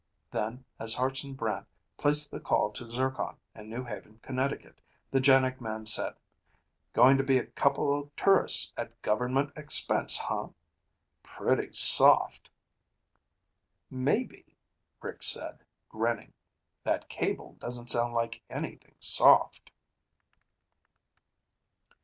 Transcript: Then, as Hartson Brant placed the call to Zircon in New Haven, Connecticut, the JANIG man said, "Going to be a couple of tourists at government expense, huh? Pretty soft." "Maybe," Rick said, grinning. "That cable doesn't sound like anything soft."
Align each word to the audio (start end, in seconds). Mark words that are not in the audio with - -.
Then, 0.31 0.65
as 0.79 0.95
Hartson 0.95 1.35
Brant 1.35 1.67
placed 1.95 2.31
the 2.31 2.39
call 2.39 2.71
to 2.71 2.89
Zircon 2.89 3.37
in 3.53 3.69
New 3.69 3.83
Haven, 3.83 4.17
Connecticut, 4.23 4.81
the 5.11 5.19
JANIG 5.19 5.61
man 5.61 5.85
said, 5.85 6.15
"Going 6.93 7.17
to 7.17 7.23
be 7.23 7.37
a 7.37 7.45
couple 7.45 7.95
of 7.99 8.15
tourists 8.15 8.73
at 8.77 8.99
government 9.03 9.51
expense, 9.55 10.17
huh? 10.17 10.47
Pretty 11.21 11.71
soft." 11.73 12.49
"Maybe," 13.91 14.55
Rick 15.03 15.21
said, 15.21 15.59
grinning. 15.87 16.33
"That 16.83 17.07
cable 17.07 17.53
doesn't 17.59 17.91
sound 17.91 18.15
like 18.15 18.41
anything 18.49 18.95
soft." 18.99 19.69